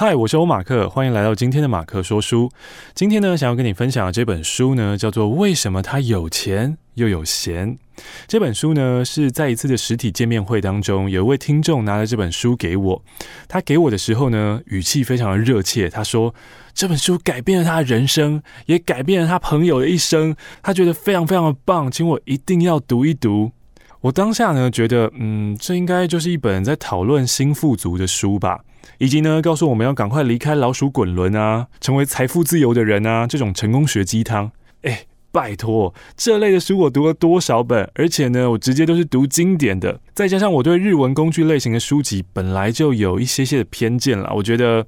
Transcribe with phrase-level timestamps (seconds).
[0.00, 2.48] 嗨，我是欧马克，欢迎来到今天的马克说书。
[2.94, 7.74] 今天呢，想要跟你分享的这本书呢，叫做《为什么他有钱又有闲》。
[8.28, 13.02] 这本书呢，是在一次的实体见面会当中，有一位听众拿了这本书给我。
[13.48, 15.90] 他给我的时候呢，语气非常的热切。
[15.90, 16.32] 他说，
[16.72, 20.36] 这本书改变了他的人生，也改变了他朋友的一生。
[20.62, 23.50] 他觉得非常非常的棒，请我一定要读一读。
[24.00, 28.60] 我当下呢，觉得，嗯，这应该就是一本在讨论新富足的书吧。
[28.98, 34.50] 以及呢，告诉我们要赶快离开老鼠滚轮啊，成为财富自由的人啊，这种成功学鸡汤。
[34.82, 37.88] 哎，拜托，这类的书我读了多少本？
[37.94, 40.00] 而且呢，我直接都是读经典的。
[40.14, 44.86] 再加上我对日文工具类型的书籍本来就有一些些的偏见了，我觉得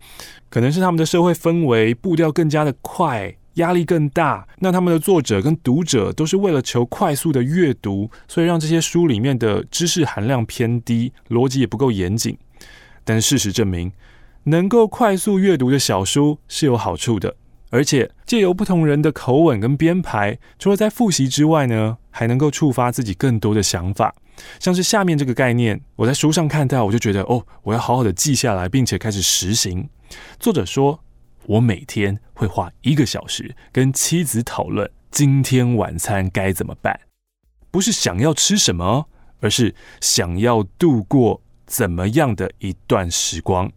[0.49, 4.47] 可能是他们的社会氛围步调更加的快，压力更大。
[4.59, 12.37] 那他们的作者跟读者都是为了求快速的阅读，所以让这些书里面的知识含量偏低，逻辑也不够严谨。
[13.05, 13.93] 但事实证明，
[14.45, 17.35] 能够快速阅读的小书是有好处的，
[17.71, 24.15] 而且借由不同人的口吻跟编排，除了在复习之外呢，还能够触发自己更多的想法。
[24.59, 29.89] 像是下面这个概念，我在书上看到，我就觉得哦，我要好好的记下来，并且开始实行。
[30.39, 30.99] 作者说，
[31.46, 37.01] 我每天会花一个小时跟妻子讨论今天晚餐该怎么办，
[37.71, 39.09] 不是想要吃什么，
[39.41, 41.43] 而是想要度过。
[41.66, 43.71] 怎么样的一段时光？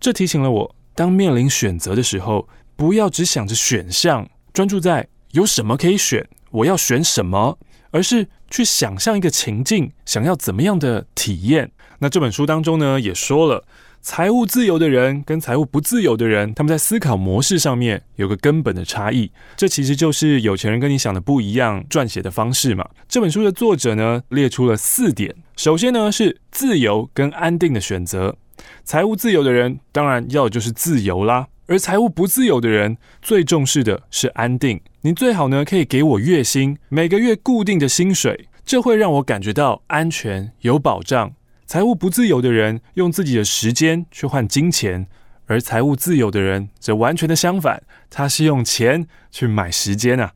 [0.00, 7.58] 这提醒了我，当面临选择的时候，不要只想着选项，专注在有什么可以选，我要选什么，
[7.90, 11.70] 而是去想象一个情境，想要怎么样的体验。
[11.98, 13.66] 那这本书当中呢，也说了。
[14.10, 19.30] 财务自由的人跟财务不自由的人，他们在思考模式上面有个根本的差异。
[19.54, 22.88] 这其实就是有钱人跟你想的不一样，撰写的方式嘛。
[23.06, 25.36] 这本书的作者呢，列出了四点。
[25.58, 28.34] 首先呢，是自由跟安定的选择。
[28.82, 34.80] 财务自由的人当然要的就是自由啦，而财务不自由的人最重视的是安定。
[35.02, 41.34] 你最好呢，可以给我月薪，每个月固定的薪水，这会让我感觉到安全有保障。
[41.68, 45.06] 财务不自由的人用自己的时间去换金钱，
[45.44, 50.32] 而财务自由的人则完全的相反，他是用钱去买时间啊。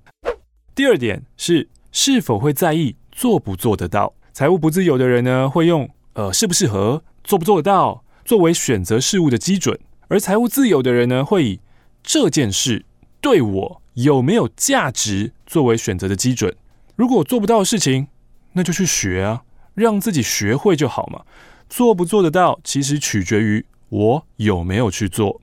[0.75, 4.12] 第二点是是否会在意做不做得到。
[4.34, 11.60] 财务不自由的人呢，会用呃适不适合、做不做得到作为选择事物的基准，而财务自由的人呢，会以
[12.03, 12.84] 这件事
[13.22, 16.54] 对我有没有价值作为选择的基准。
[16.94, 18.09] 如果我做不到的事情，
[18.53, 19.44] 那就去学啊。
[19.75, 21.22] 让自己学会就好嘛，
[21.69, 25.41] 做不做得到，其实取决于我有没有去做。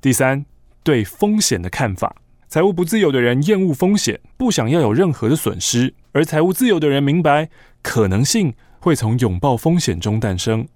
[0.00, 0.44] 第三，
[0.82, 2.16] 对风险的看法，
[2.48, 7.50] 财务不自由的人厌恶风险，不想要有任何的损失，而财务自由的人明白
[7.82, 10.66] 可能性会从拥抱风险中诞生。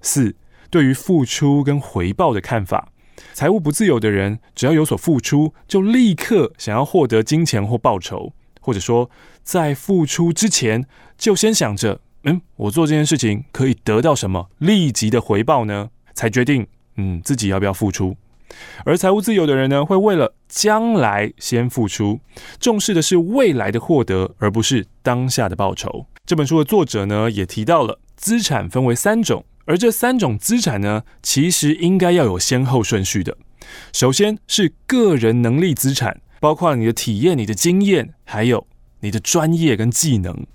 [0.00, 0.36] 四，
[0.70, 2.88] 对于付出跟回报的看法，
[3.32, 8.32] 财务不自由的人只要有所付出，就立刻想要获得金钱或报酬。
[8.66, 9.08] 或者说，
[9.44, 10.84] 在付出之前，
[11.16, 15.90] 就先想着，嗯，我做这件事情可以得到什么立即的回报呢？
[16.14, 16.66] 才决定，
[16.96, 18.16] 嗯，自己要不要付出。
[18.84, 22.18] 而财务自由的人呢，会为了将来先付出，
[22.58, 26.06] 重视的是未来的获得，而不是当下的报酬。
[26.24, 33.36] 这本书的作者呢，也提到了资产分为三种，而这三种资产呢，其实应该要有先后顺序的。
[33.92, 36.20] 首先是个人能力资产。
[36.40, 38.66] 包括你的体验、你的经验，还有
[39.00, 40.46] 你的专业跟技能。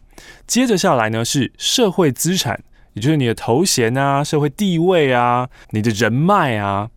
[0.45, 6.89] 接着下来呢，是社会资产，也就是你的头衔啊、社会地位啊、你的人脉啊，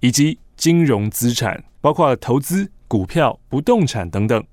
[0.00, 4.44] 以及金融资产，包括投资、股票、不动产等等。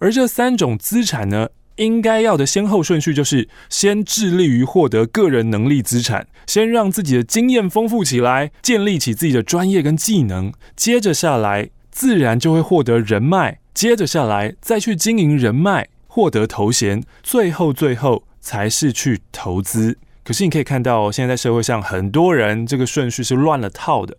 [0.00, 10.52] 而这三种资产呢，应该要的先后顺序就是：先致力于获得个人能力资产，先让自己的经验丰富起来，建立起自己的专业跟技能。
[10.74, 11.70] 接着下来。
[11.92, 19.98] 自然就会获得人脉，接着下来再去经营人脉，获得头衔，最后最后才是去投资。
[20.24, 24.16] 可是你可以看到，现在在社会上很多人这个顺序是乱了套的。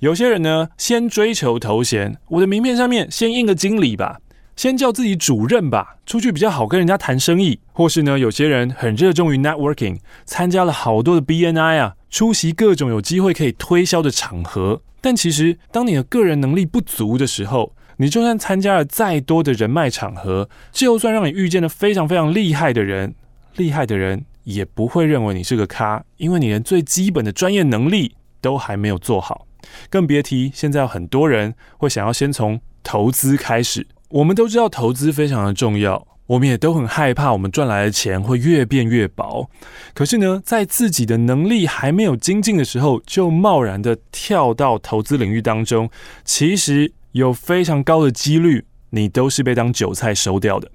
[0.00, 4.20] 有些人呢，先追求头衔，我的名片上面先印个经理吧，
[4.54, 7.58] 先叫自己主任吧，出去比较好跟人家谈生意。
[7.72, 14.82] 或是呢，有些人很热衷于 networking，参加了好多的 BNI 啊，出席各种有机会可以推销的场合。
[15.00, 23.14] 但其实，当你的个人能力不足的时候，你就算参加了再多的人脉场合，就算让你遇见了非常非常厉害的人，
[23.56, 29.46] 厉害的人也不会认为你是个咖，因为你连最基本的专业能力都还没有做好，
[29.88, 33.86] 更别提现在有很多人会想要先从投资开始。
[34.08, 39.48] 我们都知道投资非常的重要，我们也都很害怕，我们赚来的钱会越变越薄。
[39.94, 45.88] 可是呢，在自己的能力还没有精进的时候，就贸然的跳到投资领域当中，
[46.24, 50.70] 其实有非常高的几率，你都是被当韭菜收掉的。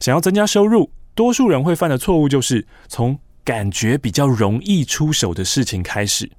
[0.00, 6.30] 想要增加收入，多数人会犯的错误就是从感觉比较容易出手的事情开始。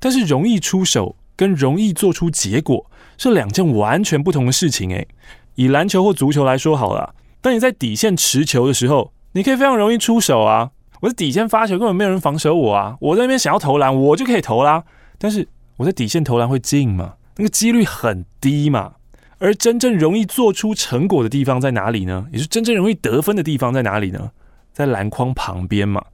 [0.00, 5.06] 但是容易出手跟容易做出结果是两件完全不同的事情诶。
[5.54, 7.14] 以篮球或足球来说好了。
[7.40, 10.70] 当你在底线持球的时候，你可以非常容易出手啊！
[11.00, 12.96] 我在底线发球，根本没有人防守我啊！
[13.00, 14.82] 我在那边想要投篮，我就可以投啦。
[15.18, 15.46] 但是
[15.76, 17.14] 我在底线投篮会进吗？
[17.36, 18.94] 那个几率很低嘛。
[19.38, 22.26] 而真正容易做出成果的地方在哪里呢？
[22.32, 24.32] 也是真正容易得分的地方在哪里呢？
[24.72, 26.04] 在篮筐旁边嘛，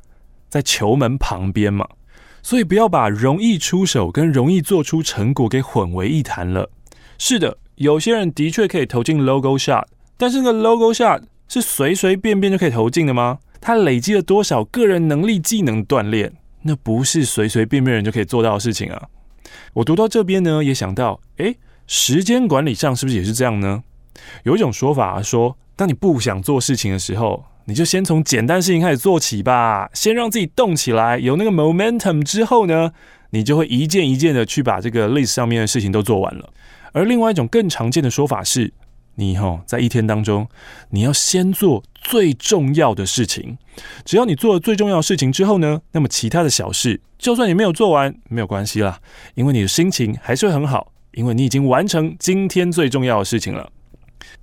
[0.51, 1.89] 在球门旁边嘛。
[2.43, 6.69] 所以不要把容易出手跟容易做出成果给混为一谈了。
[7.17, 9.85] 是的，有些人的确可以投进 logo shot。
[10.17, 13.39] 但是那个 logo shot 是随随便便就可以投进的吗？
[13.61, 16.33] 他累积了多少个人能力、技能锻炼？
[16.63, 19.03] 那不是随随便便人就可以做到的事情啊！
[19.75, 21.57] 我读到这边呢，也想到，诶，
[21.87, 23.83] 时间管理上是不是也是这样呢？
[24.45, 32.93] 有一种说法说，当你不想做事情的时候，你就先从简单事情开始做起吧，先让自己动起来，有那个 momentum 之后呢，
[33.31, 36.51] 你就会一件一件的去把这个 list 上面的事情都做完了。
[36.93, 38.73] 而另外一种更常见的说法是，
[39.17, 40.49] 你吼，在一天当中，
[40.91, 43.59] 你要先做最重要的事情。
[44.05, 49.01] 只要你做了最重要的事情之后呢，那么其他的小事，就算你没有做完，没有关系啦，
[49.35, 53.71] 因为你的心情还是会很好，因为你已经完成今天最重要的事情了。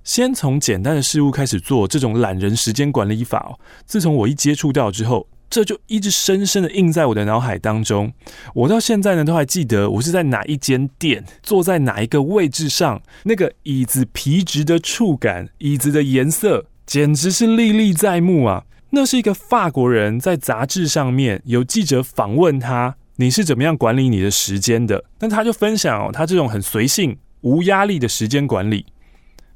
[0.04, 5.26] 先从简单的事物开始做，这种懒人时间管理法哦，自从我一接触到之后。
[5.52, 8.10] 这就一直深深的印在我的脑海当中。
[8.54, 18.64] 我到现在呢，都还记得我是在哪一间店，坐在哪一个位置上，那个椅子皮质的触感，椅子的颜色，简直是历历在目啊！
[18.94, 25.04] 那是一个法国人在杂志上面有记者访问他，你是怎么样管理你的时间的？
[25.20, 28.86] 那他就分享，他这种很随性、无压力的时间管理。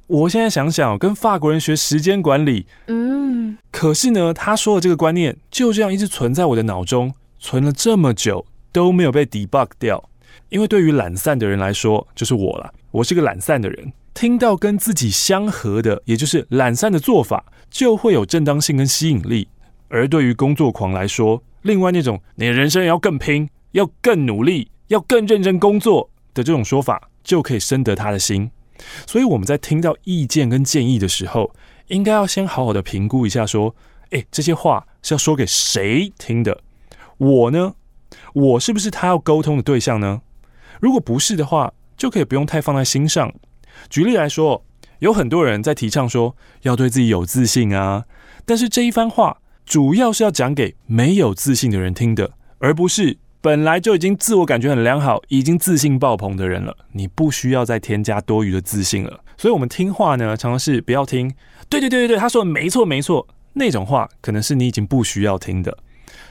[0.08, 3.05] 我现在想想，跟法国人学时间管理，嗯，
[3.76, 10.08] 可是呢，他说的这个观念就这样一直存在我的脑中，存了这么久都没有被 debug 掉。
[10.48, 19.46] 因为对于懒散的人来说，就是我了，我是个懒散的人，听到跟自己相合的，也就是懒散的做法，就会有正当性跟吸引力。
[19.88, 28.50] 而对于工作狂来说，另外那种你的人生要更拼，要更努力，要更认真工作的这种说法，就可以深得他的心。
[29.06, 31.54] 所以我们在听到意见跟建议的时候，
[31.88, 33.74] 应该要先好好的评估一下，说，
[34.10, 36.60] 诶，这些话是要说给谁听的？
[37.18, 37.74] 我呢？
[38.32, 40.22] 我是不是他要沟通的对象呢？
[40.80, 43.32] 如果不是的话，就可以不用太放在心上。
[43.88, 44.64] 举例来说，
[45.00, 48.04] 有很多人在提倡说要对自己有自信啊，
[48.44, 53.18] 但是这一番话主要是要讲给没有自信的人听的，而不是。
[53.42, 59.20] 本来就已经自我感觉很良好，已经自信爆棚的人了，你不需要再添加多余的自信了。
[59.36, 61.34] 所以，我们听话呢，常常是不要听。
[61.68, 65.76] 对对对对对，他说的没错没错，那种话可能是你已经不需要听的。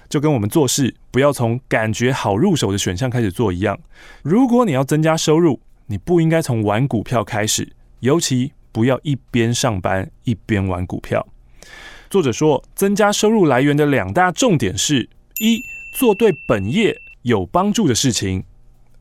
[0.07, 3.77] 就跟我们做事，不要从感觉好入手的选项开始做一样。
[4.21, 11.27] 如果你要增加收入，你不应该从玩股票开始，尤其不要一边上班一边玩股票。
[12.09, 15.09] 作者说，增加收入来源的两大重点是：
[15.39, 15.59] 一、
[15.97, 18.43] 做对本业有帮助的事情，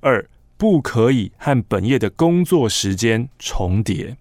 [0.00, 0.26] 二，
[0.64, 4.16] 不可以和本业的工作时间重叠。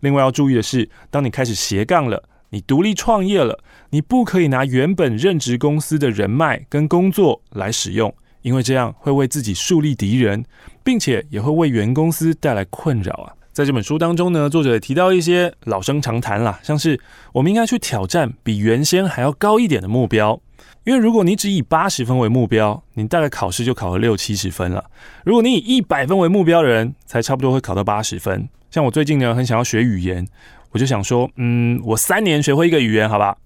[0.00, 8.12] 另外要注意的是，当你开始斜杠了，你独立创业了，你不可以拿原本任职公司的人脉跟工作来使用，
[8.42, 10.44] 因为这样会为自己树立敌人，
[10.82, 13.32] 并且也会为原公司带来困扰啊。
[13.52, 17.00] 在这本书当中呢，作者也提到一些老生常谈啦，像是
[17.32, 20.40] 我们应该去挑战比原先还要高一点的目标。
[20.86, 24.84] 因为如果你只以八十分为目标，你大概考试就考了六七十分了。
[25.24, 28.48] 如果你以一百分为目标的人，才差不多会考到八十分。
[28.70, 30.24] 像我最近呢，很想要学语言，
[30.70, 33.36] 我就想说，嗯，我三年学会一个语言，好吧？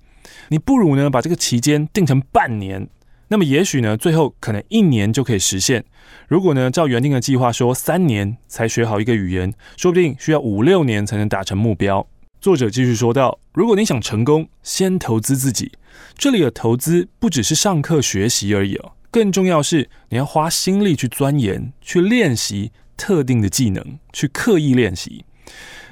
[0.48, 2.86] 你不如呢，把这个期间定成半年，
[3.28, 5.82] 那么也许呢，最后可能一年就可以实现。
[6.28, 12.06] 如果呢，照原定的计划说三年才学好一个语言，说不定需要五六年才能达成目标。
[12.40, 15.72] 作者继续说道：“如果你想成功，先投资自己。
[16.16, 25.26] 这里的投资不只是上课学习而已哦，更重要是你要花心力去钻研、去练习特定的技能，去刻意练习。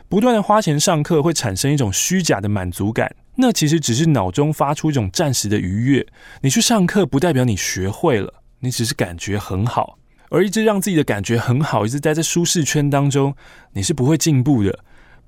[0.09, 6.07] 不断的花钱上课会产生一种虚假的满足感，那其实只是脑中发出一种暂时的愉悦。
[6.40, 9.99] 你去上课不代表你学会了，你只是感觉很好。
[10.31, 13.35] 而一直让自己的感觉很好，一直待在舒适圈当中，
[13.75, 14.78] 你是不会进步的。”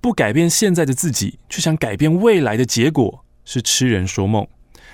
[0.01, 4.47] 不改变现在的自己，却想改变未来的结果，是痴人说梦。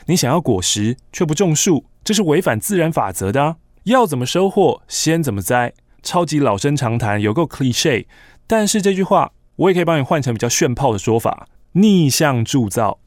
[0.06, 3.56] 你想要果实，却不种树，这是违反自然法则的啊。
[3.84, 5.72] 要怎么收获，先怎么栽。
[6.02, 8.06] 超级老生常谈，有够 cliche
[8.46, 12.98] 但是这句话我也可以帮你换成比较炫炮的说法：逆向铸造。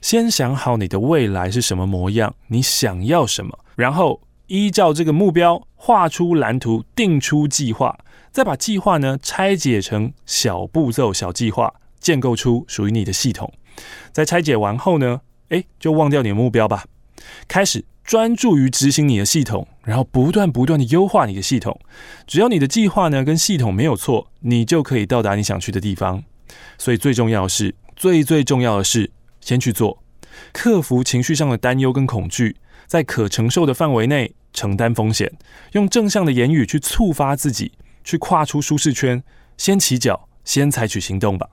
[0.00, 7.98] 先想好你的未来是什么模样，你想要什么，然后依照这个目标画出蓝图，定出计划。
[8.30, 13.52] 再把计划呢拆解成小步骤、小计划，建构出属于你的系统。
[14.12, 16.84] 在拆解完后呢，诶，就忘掉你的目标吧，
[17.46, 21.78] 开始专注于执行你的系统，然后不断不断的优化你的系统。
[22.26, 26.24] 只要你的计划呢跟系统没有错，你就可以到达你想去的地方。
[26.78, 30.02] 所以最重要的是，最最重要的是，先去做，
[30.52, 32.56] 克服情绪上的担忧跟恐惧，
[32.86, 35.30] 在可承受的范围内承担风险，
[35.72, 37.72] 用正向的言语去触发自己。
[38.08, 39.22] 去跨出舒适圈，
[39.58, 41.46] 先起脚，先采取行动吧。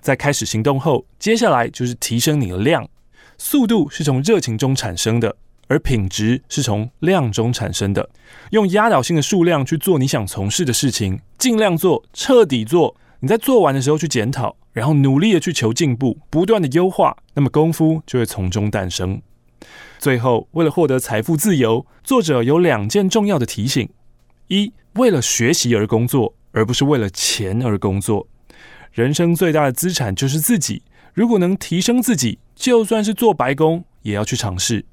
[0.00, 2.88] 在开始行动后，接下来就是提升你的量。
[3.36, 5.36] 速度是从热情中产生的，
[5.66, 8.08] 而品质是从量中产生的。
[8.52, 12.96] 用压倒性的数量去做你想从事的事情，尽量做，彻底做。
[13.20, 19.20] 你在做完的时候去检讨，然后努力的去求进步，不断的优化，那么功夫就会从中诞生。
[19.98, 23.90] 最后，为了获得财富自由，作者有两件重要的提醒：
[24.48, 24.72] 一。
[24.94, 28.26] 为了学习而工作，而不是为了钱而工作。
[28.90, 30.82] 人生最大的资产就是自己。
[31.14, 34.84] 如果能提升自己，就算是做白工，也要去尝试。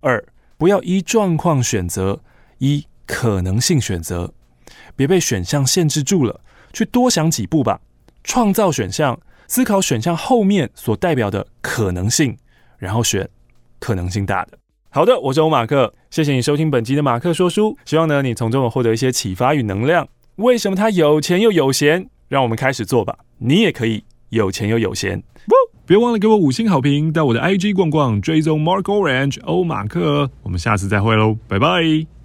[0.00, 0.22] 二，
[0.58, 2.20] 不要依状况选择，
[2.58, 4.34] 依可能性选择。
[4.94, 6.40] 别被选项限制住了，
[6.72, 7.80] 去多想几步吧。
[8.24, 12.36] 创造选项，思考选项后面所代表的可能性，
[12.76, 13.26] 然后选
[13.78, 14.58] 可能性大的。
[14.96, 20.08] 好的，我是欧马克，谢谢你收听本集的马克说书，希望呢你从中获得一些启发与能量。
[20.36, 22.08] 为什么他有钱又有闲？
[22.28, 25.22] 让我们开始做吧，你也可以有钱又有闲。
[25.84, 32.15] 别忘了给我五星好评，到我的 IG 逛逛，追踪 Mark Orange 欧马克，我们下次再会喽，拜拜。